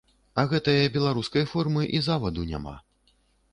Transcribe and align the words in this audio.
А 0.43 0.45
гэтае 0.53 0.87
беларускай 0.95 1.45
формы 1.53 1.85
і 1.99 2.01
заваду 2.09 2.49
няма. 2.51 2.77